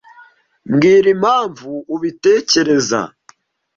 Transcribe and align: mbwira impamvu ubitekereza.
mbwira 0.69 1.07
impamvu 1.15 1.71
ubitekereza. 1.95 3.01